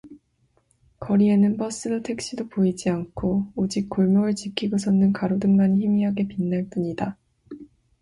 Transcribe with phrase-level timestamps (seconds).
[0.99, 7.19] 거리에는 버스도 택시도 보이지 않고 오직 골목을 지키고 섰는 가로등만이 희미하게 빛날 뿐이다.